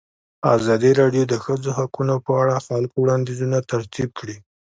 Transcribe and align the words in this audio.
ازادي 0.55 0.91
راډیو 1.01 1.23
د 1.27 1.29
د 1.31 1.35
ښځو 1.43 1.69
حقونه 1.79 2.13
په 2.25 2.31
اړه 2.41 2.55
د 2.57 2.63
خلکو 2.67 2.95
وړاندیزونه 2.99 3.57
ترتیب 3.71 4.09
کړي. 4.19 4.37